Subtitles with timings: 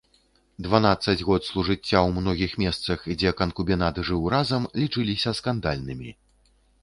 [0.67, 6.09] Дванаццаць год сужыцця ў многіх месцах, дзе канкубінат жыў разам, лічыліся скандальнымі.